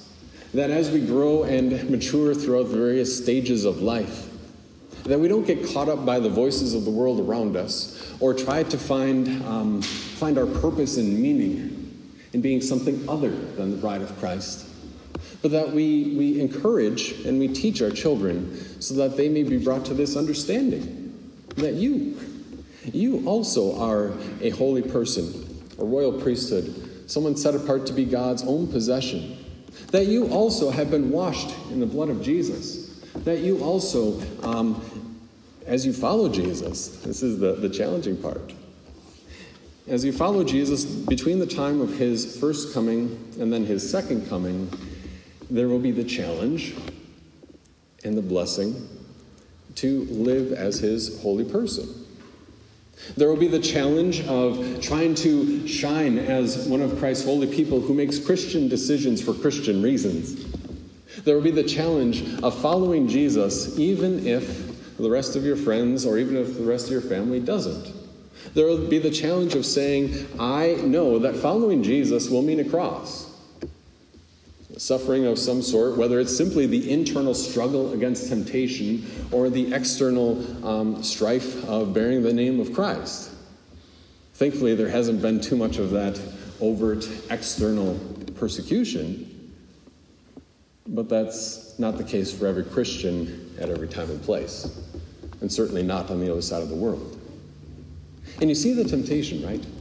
That 0.54 0.70
as 0.70 0.90
we 0.90 1.00
grow 1.00 1.42
and 1.42 1.90
mature 1.90 2.32
throughout 2.32 2.70
the 2.70 2.78
various 2.78 3.16
stages 3.16 3.64
of 3.64 3.82
life, 3.82 4.30
that 5.02 5.18
we 5.18 5.28
don't 5.28 5.46
get 5.46 5.72
caught 5.74 5.88
up 5.88 6.06
by 6.06 6.20
the 6.20 6.28
voices 6.28 6.74
of 6.74 6.84
the 6.84 6.90
world 6.90 7.20
around 7.20 7.56
us 7.56 8.14
or 8.20 8.32
try 8.32 8.62
to 8.62 8.78
find, 8.78 9.44
um, 9.44 9.82
find 9.82 10.38
our 10.38 10.46
purpose 10.46 10.96
and 10.96 11.18
meaning 11.18 12.12
in 12.32 12.40
being 12.40 12.60
something 12.60 13.06
other 13.08 13.30
than 13.30 13.72
the 13.72 13.76
bride 13.76 14.00
of 14.00 14.16
Christ. 14.18 14.66
But 15.42 15.50
that 15.50 15.72
we, 15.72 16.14
we 16.16 16.40
encourage 16.40 17.12
and 17.26 17.38
we 17.38 17.48
teach 17.48 17.82
our 17.82 17.90
children 17.90 18.80
so 18.80 18.94
that 18.94 19.16
they 19.16 19.28
may 19.28 19.42
be 19.42 19.58
brought 19.58 19.84
to 19.86 19.94
this 19.94 20.16
understanding 20.16 21.04
that 21.56 21.74
you, 21.74 22.18
you 22.84 23.26
also 23.26 23.78
are 23.78 24.12
a 24.40 24.50
holy 24.50 24.82
person, 24.82 25.64
a 25.78 25.84
royal 25.84 26.12
priesthood, 26.12 27.10
someone 27.10 27.36
set 27.36 27.54
apart 27.54 27.86
to 27.86 27.92
be 27.92 28.04
God's 28.04 28.42
own 28.44 28.68
possession. 28.68 29.43
That 29.88 30.06
you 30.06 30.28
also 30.28 30.70
have 30.70 30.90
been 30.90 31.10
washed 31.10 31.54
in 31.70 31.80
the 31.80 31.86
blood 31.86 32.08
of 32.08 32.22
Jesus. 32.22 33.00
That 33.24 33.38
you 33.38 33.62
also, 33.62 34.20
um, 34.42 34.82
as 35.66 35.86
you 35.86 35.92
follow 35.92 36.28
Jesus, 36.28 36.88
this 37.02 37.22
is 37.22 37.38
the, 37.38 37.54
the 37.54 37.68
challenging 37.68 38.16
part. 38.16 38.52
As 39.86 40.04
you 40.04 40.12
follow 40.12 40.44
Jesus, 40.44 40.84
between 40.84 41.38
the 41.38 41.46
time 41.46 41.80
of 41.80 41.98
his 41.98 42.38
first 42.38 42.72
coming 42.72 43.18
and 43.38 43.52
then 43.52 43.66
his 43.66 43.88
second 43.88 44.28
coming, 44.28 44.70
there 45.50 45.68
will 45.68 45.78
be 45.78 45.90
the 45.90 46.04
challenge 46.04 46.74
and 48.02 48.16
the 48.16 48.22
blessing 48.22 48.88
to 49.76 50.04
live 50.04 50.52
as 50.52 50.78
his 50.78 51.20
holy 51.22 51.44
person. 51.44 52.03
There 53.16 53.28
will 53.28 53.36
be 53.36 53.48
the 53.48 53.60
challenge 53.60 54.22
of 54.26 54.80
trying 54.80 55.14
to 55.16 55.66
shine 55.68 56.18
as 56.18 56.66
one 56.68 56.80
of 56.80 56.98
Christ's 56.98 57.24
holy 57.24 57.46
people 57.46 57.80
who 57.80 57.94
makes 57.94 58.18
Christian 58.18 58.68
decisions 58.68 59.22
for 59.22 59.34
Christian 59.34 59.82
reasons. 59.82 60.44
There 61.24 61.36
will 61.36 61.42
be 61.42 61.50
the 61.50 61.62
challenge 61.62 62.22
of 62.42 62.58
following 62.60 63.08
Jesus 63.08 63.78
even 63.78 64.26
if 64.26 64.96
the 64.96 65.10
rest 65.10 65.36
of 65.36 65.44
your 65.44 65.56
friends 65.56 66.06
or 66.06 66.18
even 66.18 66.36
if 66.36 66.56
the 66.56 66.64
rest 66.64 66.86
of 66.86 66.92
your 66.92 67.00
family 67.00 67.40
doesn't. 67.40 67.92
There 68.54 68.66
will 68.66 68.88
be 68.88 68.98
the 68.98 69.10
challenge 69.10 69.54
of 69.54 69.64
saying, 69.64 70.26
I 70.38 70.74
know 70.74 71.18
that 71.20 71.36
following 71.36 71.82
Jesus 71.82 72.28
will 72.28 72.42
mean 72.42 72.60
a 72.60 72.64
cross 72.64 73.23
suffering 74.78 75.26
of 75.26 75.38
some 75.38 75.62
sort, 75.62 75.96
whether 75.96 76.18
it's 76.20 76.36
simply 76.36 76.66
the 76.66 76.90
internal 76.90 77.34
struggle 77.34 77.92
against 77.92 78.28
temptation 78.28 79.06
or 79.30 79.48
the 79.50 79.72
external 79.72 80.66
um, 80.66 81.02
strife 81.02 81.64
of 81.68 81.92
bearing 81.92 82.22
the 82.22 82.32
name 82.32 82.60
of 82.60 82.72
Christ. 82.72 83.30
Thankfully, 84.34 84.74
there 84.74 84.88
hasn't 84.88 85.22
been 85.22 85.40
too 85.40 85.56
much 85.56 85.78
of 85.78 85.90
that 85.90 86.20
overt 86.60 87.08
external 87.30 87.98
persecution, 88.34 89.52
but 90.88 91.08
that's 91.08 91.78
not 91.78 91.96
the 91.96 92.04
case 92.04 92.36
for 92.36 92.46
every 92.46 92.64
Christian 92.64 93.54
at 93.60 93.70
every 93.70 93.88
time 93.88 94.10
and 94.10 94.20
place, 94.22 94.82
and 95.40 95.50
certainly 95.50 95.82
not 95.82 96.10
on 96.10 96.20
the 96.20 96.30
other 96.30 96.42
side 96.42 96.62
of 96.62 96.68
the 96.68 96.74
world. 96.74 97.18
And 98.40 98.48
you 98.48 98.56
see 98.56 98.72
the 98.72 98.84
temptation, 98.84 99.44
right? 99.46 99.64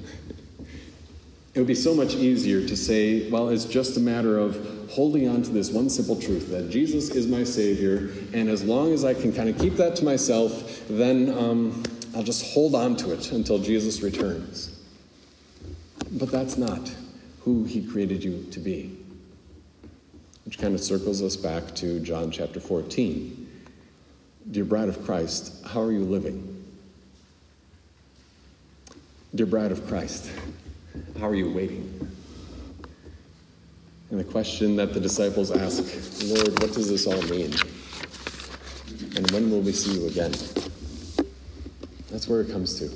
It 1.56 1.60
would 1.60 1.68
be 1.68 1.76
so 1.76 1.94
much 1.94 2.16
easier 2.16 2.68
to 2.68 2.76
say, 2.76 3.30
well, 3.30 3.50
it's 3.50 3.66
just 3.66 3.96
a 3.96 4.00
matter 4.00 4.40
of 4.40 4.83
holding 4.94 5.28
on 5.28 5.42
to 5.42 5.50
this 5.50 5.72
one 5.72 5.90
simple 5.90 6.16
truth 6.16 6.52
that 6.52 6.70
Jesus 6.70 7.10
is 7.10 7.28
my 7.28 7.44
Savior, 7.44 8.12
and 8.32 8.48
as 8.48 8.64
long 8.64 8.94
as 8.94 9.04
I 9.04 9.16
can 9.16 9.34
kind 9.34 9.50
of 9.50 9.58
keep 9.58 9.76
that 9.78 9.96
to 9.98 10.06
myself, 10.06 10.84
then 10.88 11.36
um, 11.36 11.84
I'll 12.16 12.22
just 12.24 12.54
hold 12.54 12.76
on 12.76 12.96
to 12.98 13.12
it 13.12 13.32
until 13.32 13.58
Jesus 13.58 14.02
returns. 14.04 14.80
But 16.12 16.32
that's 16.32 16.58
not 16.58 16.94
who 17.42 17.64
He 17.64 17.84
created 17.84 18.24
you 18.24 18.46
to 18.52 18.60
be. 18.60 18.96
Which 20.46 20.60
kind 20.60 20.76
of 20.76 20.82
circles 20.82 21.24
us 21.24 21.36
back 21.36 21.74
to 21.76 22.00
John 22.02 22.30
chapter 22.30 22.60
14. 22.60 23.50
Dear 24.52 24.66
bride 24.66 24.90
of 24.90 25.04
Christ, 25.06 25.66
how 25.66 25.82
are 25.82 25.92
you 25.92 26.04
living? 26.04 26.64
Dear 29.34 29.48
bride 29.48 29.72
of 29.72 29.88
Christ, 29.88 30.30
how 31.20 31.30
are 31.30 31.36
you 31.36 31.50
waiting? 31.50 32.12
And 34.10 34.20
the 34.20 34.24
question 34.24 34.76
that 34.76 34.94
the 34.94 35.00
disciples 35.00 35.52
ask, 35.52 35.84
Lord, 36.26 36.60
what 36.62 36.74
does 36.74 36.90
this 36.90 37.08
all 37.08 37.22
mean? 37.24 37.54
And 39.16 39.30
when 39.32 39.50
will 39.50 39.62
we 39.62 39.72
see 39.72 40.00
you 40.00 40.08
again? 40.08 40.34
That's 42.12 42.28
where 42.28 42.42
it 42.42 42.52
comes 42.52 42.78
to. 42.80 42.90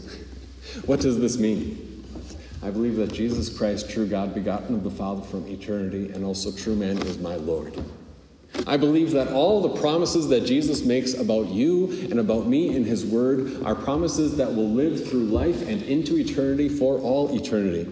What 0.86 1.00
does 1.00 1.20
this 1.20 1.38
mean? 1.38 2.06
I 2.62 2.70
believe 2.70 2.96
that 2.98 3.12
Jesus 3.12 3.56
Christ, 3.56 3.90
true 3.90 4.08
God, 4.08 4.34
begotten 4.34 4.76
of 4.76 4.84
the 4.84 4.92
Father 4.92 5.22
from 5.22 5.48
eternity, 5.48 6.12
and 6.12 6.24
also 6.24 6.52
true 6.52 6.76
man, 6.76 6.98
is 7.00 7.18
my 7.18 7.36
Lord. 7.36 7.82
I 8.66 8.78
believe 8.78 9.12
that 9.12 9.30
all 9.30 9.62
the 9.62 9.80
promises 9.80 10.28
that 10.30 10.46
Jesus 10.46 10.84
makes 10.84 11.14
about 11.14 11.50
you 11.50 11.90
and 12.10 12.20
about 12.20 12.48
me 12.48 12.76
in 12.76 12.84
his 12.84 13.06
word 13.06 13.64
are 13.64 13.76
promises 13.76 14.38
that 14.38 14.54
will 14.54 14.70
live 14.70 15.08
through 15.08 15.26
life 15.26 15.68
and 15.68 15.84
into 15.84 16.18
eternity 16.18 16.68
for 16.70 16.98
all 17.00 17.36
eternity. 17.36 17.88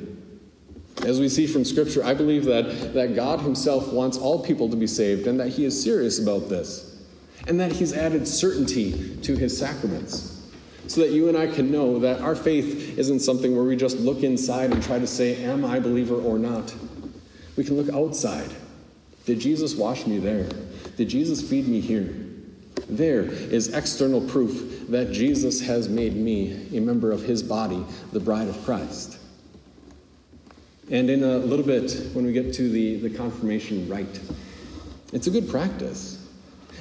As 1.05 1.19
we 1.19 1.29
see 1.29 1.45
from 1.45 1.63
Scripture, 1.63 2.03
I 2.03 2.15
believe 2.15 2.45
that, 2.45 2.93
that 2.95 3.15
God 3.15 3.39
Himself 3.39 3.93
wants 3.93 4.17
all 4.17 4.43
people 4.43 4.69
to 4.69 4.75
be 4.75 4.87
saved 4.87 5.27
and 5.27 5.39
that 5.39 5.49
He 5.49 5.63
is 5.63 5.81
serious 5.81 6.17
about 6.19 6.49
this. 6.49 6.99
And 7.47 7.59
that 7.59 7.71
He's 7.71 7.93
added 7.93 8.27
certainty 8.27 9.15
to 9.17 9.35
His 9.35 9.55
sacraments. 9.55 10.31
So 10.87 11.01
that 11.01 11.11
you 11.11 11.29
and 11.29 11.37
I 11.37 11.45
can 11.45 11.71
know 11.71 11.99
that 11.99 12.21
our 12.21 12.35
faith 12.35 12.97
isn't 12.97 13.19
something 13.19 13.55
where 13.55 13.65
we 13.65 13.75
just 13.75 13.97
look 13.97 14.23
inside 14.23 14.71
and 14.71 14.81
try 14.81 14.97
to 14.97 15.05
say, 15.05 15.43
Am 15.43 15.63
I 15.63 15.77
a 15.77 15.81
believer 15.81 16.15
or 16.15 16.39
not? 16.39 16.73
We 17.55 17.63
can 17.63 17.77
look 17.77 17.93
outside. 17.93 18.49
Did 19.25 19.39
Jesus 19.39 19.75
wash 19.75 20.07
me 20.07 20.17
there? 20.17 20.49
Did 20.97 21.09
Jesus 21.09 21.47
feed 21.47 21.67
me 21.67 21.81
here? 21.81 22.15
There 22.89 23.23
is 23.23 23.73
external 23.73 24.21
proof 24.21 24.87
that 24.89 25.11
Jesus 25.11 25.61
has 25.61 25.87
made 25.87 26.15
me 26.15 26.67
a 26.75 26.79
member 26.79 27.11
of 27.11 27.23
his 27.23 27.43
body, 27.43 27.83
the 28.11 28.19
bride 28.19 28.47
of 28.47 28.63
Christ. 28.63 29.19
And 30.91 31.09
in 31.09 31.23
a 31.23 31.37
little 31.37 31.65
bit, 31.65 31.91
when 32.13 32.25
we 32.25 32.31
get 32.31 32.53
to 32.55 32.69
the, 32.69 32.97
the 32.97 33.09
confirmation 33.09 33.87
rite, 33.89 34.19
it's 35.13 35.27
a 35.27 35.31
good 35.31 35.49
practice. 35.49 36.27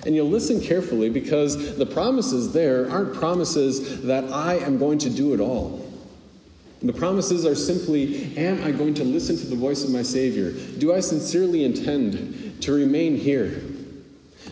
And 0.04 0.14
you'll 0.14 0.28
listen 0.28 0.60
carefully 0.60 1.08
because 1.08 1.76
the 1.76 1.86
promises 1.86 2.52
there 2.52 2.90
aren't 2.90 3.14
promises 3.14 4.02
that 4.02 4.24
I 4.30 4.56
am 4.56 4.78
going 4.78 4.98
to 4.98 5.10
do 5.10 5.32
it 5.32 5.40
all. 5.40 5.80
The 6.82 6.92
promises 6.92 7.46
are 7.46 7.54
simply 7.54 8.36
Am 8.36 8.62
I 8.62 8.70
going 8.70 8.92
to 8.94 9.04
listen 9.04 9.38
to 9.38 9.46
the 9.46 9.56
voice 9.56 9.84
of 9.84 9.90
my 9.90 10.02
Savior? 10.02 10.52
Do 10.52 10.92
I 10.92 11.00
sincerely 11.00 11.64
intend 11.64 12.60
to 12.62 12.72
remain 12.72 13.16
here? 13.16 13.62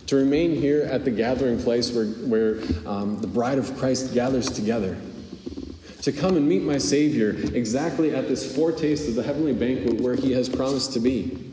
to 0.06 0.16
remain 0.16 0.54
here 0.54 0.82
at 0.82 1.04
the 1.06 1.10
gathering 1.10 1.58
place 1.58 1.90
where, 1.90 2.06
where 2.06 2.60
um, 2.86 3.18
the 3.20 3.26
bride 3.26 3.56
of 3.56 3.74
Christ 3.78 4.12
gathers 4.12 4.50
together, 4.50 4.96
to 6.02 6.10
come 6.10 6.36
and 6.36 6.48
meet 6.48 6.62
my 6.62 6.78
Savior 6.78 7.30
exactly 7.54 8.14
at 8.14 8.26
this 8.26 8.54
foretaste 8.54 9.08
of 9.08 9.14
the 9.14 9.22
heavenly 9.22 9.52
banquet 9.52 10.00
where 10.00 10.14
He 10.14 10.32
has 10.32 10.48
promised 10.48 10.92
to 10.94 11.00
be, 11.00 11.52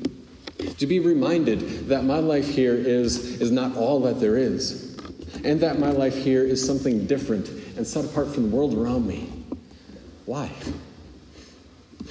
to 0.80 0.88
be 0.88 1.00
reminded 1.00 1.88
that 1.88 2.04
my 2.04 2.18
life 2.18 2.48
here 2.48 2.74
is, 2.74 3.40
is 3.42 3.52
not 3.52 3.78
all 3.78 4.02
that 4.02 4.20
there 4.20 4.38
is, 4.38 4.98
and 5.44 5.60
that 5.62 5.80
my 5.80 5.92
life 5.92 6.16
here 6.16 6.44
is 6.44 6.66
something 6.66 7.06
different 7.06 7.48
and 7.78 7.86
set 7.86 8.04
apart 8.04 8.34
from 8.34 8.50
the 8.50 8.56
world 8.56 8.76
around 8.76 9.08
me. 9.08 9.32
Why? 10.26 10.52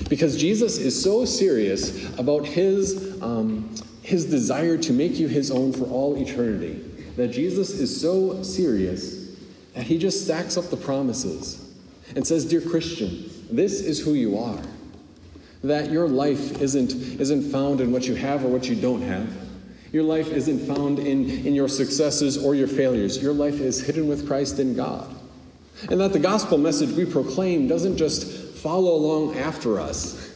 Because 0.08 0.36
Jesus 0.36 0.78
is 0.78 1.00
so 1.00 1.24
serious 1.24 2.16
about 2.18 2.46
his, 2.46 3.20
um, 3.20 3.74
his 4.02 4.24
desire 4.26 4.78
to 4.78 4.92
make 4.92 5.18
you 5.18 5.26
his 5.26 5.50
own 5.50 5.72
for 5.72 5.84
all 5.86 6.16
eternity, 6.16 6.74
that 7.16 7.28
Jesus 7.28 7.70
is 7.70 8.00
so 8.00 8.44
serious 8.44 9.34
that 9.74 9.82
he 9.82 9.98
just 9.98 10.24
stacks 10.24 10.56
up 10.56 10.66
the 10.70 10.76
promises 10.76 11.67
and 12.14 12.26
says, 12.26 12.44
Dear 12.44 12.60
Christian, 12.60 13.30
this 13.50 13.80
is 13.80 14.00
who 14.00 14.14
you 14.14 14.38
are. 14.38 14.60
That 15.64 15.90
your 15.90 16.08
life 16.08 16.60
isn't, 16.60 16.92
isn't 17.20 17.50
found 17.50 17.80
in 17.80 17.90
what 17.90 18.06
you 18.06 18.14
have 18.14 18.44
or 18.44 18.48
what 18.48 18.68
you 18.68 18.76
don't 18.76 19.02
have. 19.02 19.28
Your 19.92 20.02
life 20.02 20.28
isn't 20.28 20.60
found 20.74 20.98
in, 20.98 21.30
in 21.30 21.54
your 21.54 21.68
successes 21.68 22.36
or 22.36 22.54
your 22.54 22.68
failures. 22.68 23.22
Your 23.22 23.32
life 23.32 23.60
is 23.60 23.80
hidden 23.80 24.06
with 24.06 24.26
Christ 24.26 24.58
in 24.58 24.76
God. 24.76 25.14
And 25.90 26.00
that 26.00 26.12
the 26.12 26.18
gospel 26.18 26.58
message 26.58 26.90
we 26.90 27.04
proclaim 27.04 27.68
doesn't 27.68 27.96
just 27.96 28.26
follow 28.58 28.94
along 28.94 29.38
after 29.38 29.80
us. 29.80 30.26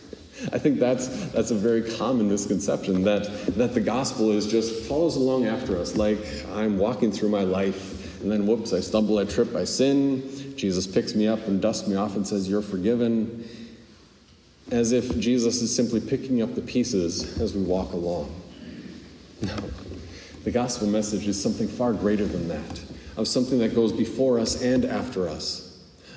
I 0.52 0.58
think 0.58 0.78
that's, 0.78 1.08
that's 1.28 1.50
a 1.50 1.54
very 1.54 1.82
common 1.82 2.28
misconception 2.28 3.02
that, 3.04 3.24
that 3.56 3.74
the 3.74 3.80
gospel 3.80 4.30
is 4.30 4.46
just 4.46 4.84
follows 4.88 5.16
along 5.16 5.46
after 5.46 5.78
us, 5.78 5.96
like 5.96 6.18
I'm 6.52 6.78
walking 6.78 7.12
through 7.12 7.28
my 7.28 7.42
life, 7.42 8.20
and 8.22 8.30
then 8.30 8.46
whoops, 8.46 8.72
I 8.72 8.80
stumble, 8.80 9.18
I 9.18 9.24
trip, 9.24 9.54
I 9.54 9.64
sin. 9.64 10.28
Jesus 10.56 10.86
picks 10.86 11.14
me 11.14 11.26
up 11.26 11.46
and 11.46 11.60
dusts 11.60 11.88
me 11.88 11.96
off 11.96 12.16
and 12.16 12.26
says, 12.26 12.48
You're 12.48 12.62
forgiven. 12.62 13.48
As 14.70 14.92
if 14.92 15.18
Jesus 15.18 15.60
is 15.60 15.74
simply 15.74 16.00
picking 16.00 16.40
up 16.40 16.54
the 16.54 16.62
pieces 16.62 17.38
as 17.40 17.54
we 17.54 17.62
walk 17.62 17.92
along. 17.92 18.34
No. 19.42 19.56
The 20.44 20.50
gospel 20.50 20.88
message 20.88 21.26
is 21.28 21.40
something 21.40 21.68
far 21.68 21.92
greater 21.92 22.24
than 22.24 22.48
that, 22.48 22.82
of 23.16 23.28
something 23.28 23.58
that 23.58 23.74
goes 23.74 23.92
before 23.92 24.38
us 24.38 24.62
and 24.62 24.84
after 24.84 25.28
us 25.28 25.72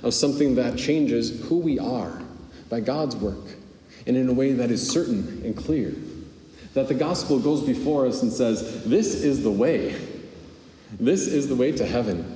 of 0.05 0.13
something 0.13 0.55
that 0.55 0.77
changes 0.77 1.47
who 1.49 1.57
we 1.57 1.79
are 1.79 2.21
by 2.69 2.79
God's 2.79 3.15
work 3.15 3.43
and 4.05 4.15
in 4.15 4.29
a 4.29 4.33
way 4.33 4.53
that 4.53 4.69
is 4.69 4.87
certain 4.87 5.41
and 5.43 5.57
clear. 5.57 5.93
That 6.75 6.87
the 6.87 6.93
gospel 6.93 7.39
goes 7.39 7.61
before 7.61 8.05
us 8.05 8.21
and 8.21 8.31
says, 8.31 8.83
This 8.85 9.15
is 9.15 9.41
the 9.43 9.51
way. 9.51 9.99
This 10.99 11.27
is 11.27 11.47
the 11.47 11.55
way 11.55 11.71
to 11.71 11.85
heaven. 11.85 12.34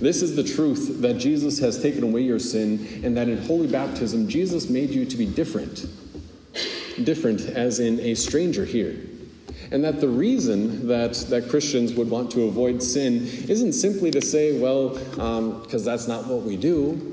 This 0.00 0.22
is 0.22 0.36
the 0.36 0.44
truth 0.44 1.00
that 1.00 1.14
Jesus 1.18 1.58
has 1.58 1.80
taken 1.82 2.02
away 2.02 2.22
your 2.22 2.38
sin, 2.38 3.02
and 3.04 3.16
that 3.16 3.28
in 3.28 3.38
holy 3.38 3.66
baptism, 3.66 4.28
Jesus 4.28 4.68
made 4.68 4.90
you 4.90 5.04
to 5.06 5.16
be 5.16 5.26
different. 5.26 5.86
Different, 7.02 7.40
as 7.40 7.80
in 7.80 7.98
a 8.00 8.14
stranger 8.14 8.64
here. 8.64 8.96
And 9.72 9.84
that 9.84 10.00
the 10.00 10.08
reason 10.08 10.88
that, 10.88 11.14
that 11.30 11.48
Christians 11.48 11.94
would 11.94 12.10
want 12.10 12.30
to 12.32 12.42
avoid 12.42 12.82
sin 12.82 13.26
isn't 13.48 13.72
simply 13.72 14.10
to 14.10 14.20
say, 14.20 14.58
well, 14.60 14.90
because 14.90 15.82
um, 15.82 15.84
that's 15.84 16.08
not 16.08 16.26
what 16.26 16.42
we 16.42 16.56
do. 16.56 17.06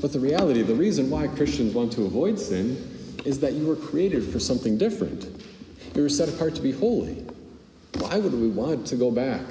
But 0.00 0.12
the 0.12 0.20
reality, 0.20 0.62
the 0.62 0.74
reason 0.74 1.08
why 1.08 1.28
Christians 1.28 1.74
want 1.74 1.92
to 1.92 2.04
avoid 2.04 2.38
sin 2.38 2.76
is 3.24 3.40
that 3.40 3.54
you 3.54 3.66
were 3.66 3.76
created 3.76 4.24
for 4.24 4.38
something 4.38 4.76
different. 4.76 5.24
You 5.94 6.02
were 6.02 6.08
set 6.08 6.28
apart 6.28 6.54
to 6.56 6.62
be 6.62 6.72
holy. 6.72 7.24
Why 7.98 8.18
would 8.18 8.34
we 8.34 8.48
want 8.48 8.86
to 8.88 8.96
go 8.96 9.10
back 9.10 9.42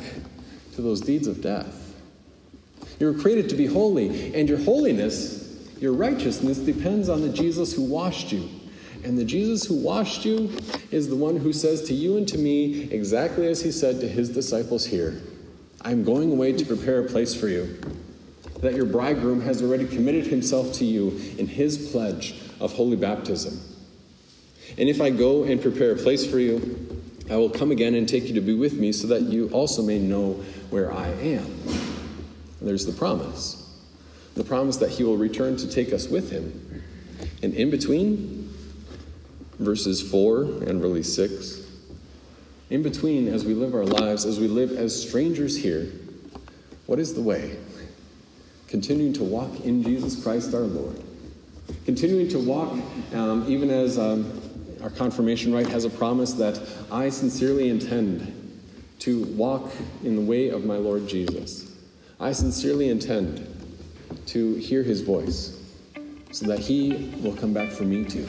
to 0.75 0.81
those 0.81 1.01
deeds 1.01 1.27
of 1.27 1.41
death? 1.41 1.80
You 3.01 3.07
were 3.07 3.19
created 3.19 3.49
to 3.49 3.55
be 3.55 3.65
holy, 3.65 4.33
and 4.33 4.47
your 4.47 4.59
holiness, 4.59 5.69
your 5.79 5.91
righteousness, 5.91 6.59
depends 6.59 7.09
on 7.09 7.21
the 7.21 7.29
Jesus 7.29 7.73
who 7.73 7.83
washed 7.83 8.31
you 8.31 8.47
and 9.03 9.17
the 9.17 9.25
Jesus 9.25 9.65
who 9.65 9.75
washed 9.75 10.25
you 10.25 10.55
is 10.91 11.09
the 11.09 11.15
one 11.15 11.37
who 11.37 11.53
says 11.53 11.83
to 11.83 11.93
you 11.93 12.17
and 12.17 12.27
to 12.27 12.37
me 12.37 12.83
exactly 12.91 13.47
as 13.47 13.61
he 13.61 13.71
said 13.71 13.99
to 13.99 14.07
his 14.07 14.29
disciples 14.29 14.85
here 14.85 15.21
I'm 15.83 16.03
going 16.03 16.31
away 16.31 16.53
to 16.53 16.65
prepare 16.65 16.99
a 16.99 17.09
place 17.09 17.33
for 17.33 17.47
you. 17.47 17.81
That 18.59 18.75
your 18.75 18.85
bridegroom 18.85 19.41
has 19.41 19.63
already 19.63 19.87
committed 19.87 20.27
himself 20.27 20.73
to 20.73 20.85
you 20.85 21.19
in 21.39 21.47
his 21.47 21.89
pledge 21.89 22.39
of 22.59 22.71
holy 22.73 22.97
baptism. 22.97 23.59
And 24.77 24.87
if 24.87 25.01
I 25.01 25.09
go 25.09 25.43
and 25.43 25.59
prepare 25.59 25.93
a 25.93 25.95
place 25.95 26.23
for 26.29 26.37
you, 26.37 27.03
I 27.31 27.37
will 27.37 27.49
come 27.49 27.71
again 27.71 27.95
and 27.95 28.07
take 28.07 28.25
you 28.25 28.35
to 28.35 28.41
be 28.41 28.53
with 28.53 28.73
me 28.73 28.91
so 28.91 29.07
that 29.07 29.23
you 29.23 29.49
also 29.49 29.81
may 29.81 29.97
know 29.97 30.33
where 30.69 30.93
I 30.93 31.07
am. 31.07 31.90
And 32.61 32.69
there's 32.69 32.85
the 32.85 32.93
promise 32.93 33.57
the 34.35 34.43
promise 34.45 34.77
that 34.77 34.89
he 34.89 35.03
will 35.03 35.17
return 35.17 35.57
to 35.57 35.67
take 35.67 35.91
us 35.91 36.07
with 36.07 36.31
him. 36.31 36.83
And 37.43 37.53
in 37.53 37.69
between, 37.69 38.53
verses 39.59 40.01
4 40.01 40.43
and 40.43 40.81
really 40.81 41.03
6. 41.03 41.67
In 42.69 42.81
between, 42.81 43.27
as 43.27 43.45
we 43.45 43.53
live 43.53 43.75
our 43.75 43.85
lives, 43.85 44.25
as 44.25 44.39
we 44.39 44.47
live 44.47 44.71
as 44.71 45.07
strangers 45.07 45.57
here, 45.57 45.91
what 46.85 46.99
is 46.99 47.13
the 47.13 47.21
way? 47.21 47.57
Continuing 48.67 49.13
to 49.13 49.23
walk 49.23 49.59
in 49.61 49.83
Jesus 49.83 50.21
Christ 50.23 50.53
our 50.53 50.61
Lord. 50.61 51.01
Continuing 51.85 52.29
to 52.29 52.39
walk, 52.39 52.77
um, 53.13 53.45
even 53.49 53.69
as 53.69 53.99
um, 53.99 54.41
our 54.81 54.89
confirmation 54.89 55.53
rite 55.53 55.67
has 55.67 55.83
a 55.83 55.89
promise 55.89 56.33
that 56.33 56.59
I 56.91 57.09
sincerely 57.09 57.69
intend 57.69 58.37
to 58.99 59.25
walk 59.35 59.71
in 60.03 60.15
the 60.15 60.21
way 60.21 60.49
of 60.49 60.63
my 60.63 60.77
Lord 60.77 61.07
Jesus. 61.07 61.70
I 62.21 62.33
sincerely 62.33 62.89
intend 62.89 63.47
to 64.27 64.53
hear 64.53 64.83
his 64.83 65.01
voice 65.01 65.59
so 66.31 66.45
that 66.45 66.59
he 66.59 67.11
will 67.23 67.35
come 67.35 67.51
back 67.51 67.71
for 67.71 67.83
me 67.83 68.05
too. 68.05 68.27